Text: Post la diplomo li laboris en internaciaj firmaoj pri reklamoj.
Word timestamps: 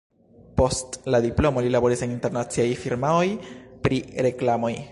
Post 0.59 0.93
la 1.15 1.19
diplomo 1.25 1.63
li 1.65 1.69
laboris 1.75 2.01
en 2.07 2.15
internaciaj 2.15 2.67
firmaoj 2.85 3.27
pri 3.85 4.01
reklamoj. 4.29 4.73